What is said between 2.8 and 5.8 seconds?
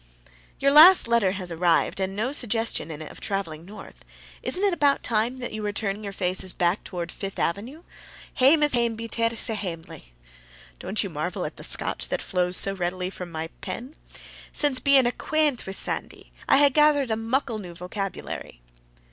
in it of traveling North. Isn't it about time that you were